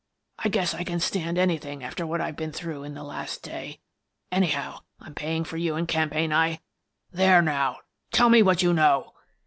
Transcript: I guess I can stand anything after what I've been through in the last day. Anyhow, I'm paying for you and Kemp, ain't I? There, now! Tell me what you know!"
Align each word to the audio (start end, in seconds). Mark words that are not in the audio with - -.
I 0.39 0.49
guess 0.49 0.73
I 0.73 0.83
can 0.83 0.99
stand 0.99 1.37
anything 1.37 1.83
after 1.83 2.07
what 2.07 2.21
I've 2.21 2.35
been 2.35 2.51
through 2.51 2.83
in 2.83 2.95
the 2.95 3.03
last 3.03 3.43
day. 3.43 3.81
Anyhow, 4.31 4.79
I'm 4.99 5.13
paying 5.13 5.43
for 5.43 5.57
you 5.57 5.75
and 5.75 5.87
Kemp, 5.87 6.15
ain't 6.15 6.33
I? 6.33 6.59
There, 7.11 7.39
now! 7.43 7.81
Tell 8.11 8.29
me 8.29 8.41
what 8.41 8.63
you 8.63 8.73
know!" 8.73 9.13